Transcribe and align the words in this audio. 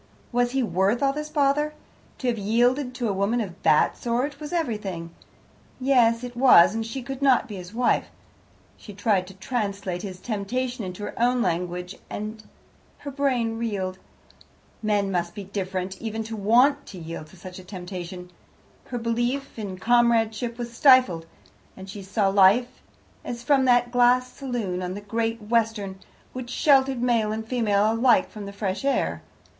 Was 0.31 0.53
he 0.53 0.63
worth 0.63 1.03
all 1.03 1.13
this 1.13 1.29
bother? 1.29 1.75
To 2.17 2.27
have 2.27 2.37
yielded 2.39 2.95
to 2.95 3.07
a 3.07 3.13
woman 3.13 3.39
of 3.39 3.53
that 3.61 3.95
sort 3.95 4.39
was 4.39 4.51
everything, 4.51 5.13
yes, 5.79 6.23
it 6.23 6.35
was, 6.35 6.73
and 6.73 6.83
she 6.83 7.03
could 7.03 7.21
not 7.21 7.47
be 7.47 7.57
his 7.57 7.71
wife. 7.71 8.07
She 8.77 8.95
tried 8.95 9.27
to 9.27 9.35
translate 9.35 10.01
his 10.01 10.19
temptation 10.19 10.83
into 10.83 11.03
her 11.03 11.13
own 11.21 11.43
language, 11.43 11.97
and 12.09 12.43
her 12.97 13.11
brain 13.11 13.59
reeled. 13.59 13.99
Men 14.81 15.11
must 15.11 15.35
be 15.35 15.43
different, 15.43 16.01
even 16.01 16.23
to 16.23 16.35
want 16.35 16.87
to 16.87 16.97
yield 16.97 17.27
to 17.27 17.37
such 17.37 17.59
a 17.59 17.63
temptation. 17.63 18.31
Her 18.85 18.97
belief 18.97 19.59
in 19.59 19.77
comradeship 19.77 20.57
was 20.57 20.73
stifled, 20.73 21.27
and 21.77 21.87
she 21.87 22.01
saw 22.01 22.27
life 22.29 22.81
as 23.23 23.43
from 23.43 23.65
that 23.65 23.91
glass 23.91 24.33
saloon 24.33 24.81
on 24.81 24.95
the 24.95 25.01
Great 25.01 25.43
Western, 25.43 25.99
which 26.33 26.49
sheltered 26.49 27.03
male 27.03 27.31
and 27.31 27.47
female 27.47 27.93
alike 27.93 28.31
from 28.31 28.47
the 28.47 28.51
fresh 28.51 28.83
air. 28.83 29.21